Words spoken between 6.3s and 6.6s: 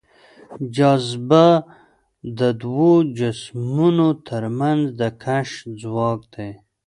دی.